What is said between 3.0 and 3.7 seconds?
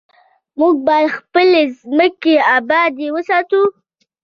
وساتو.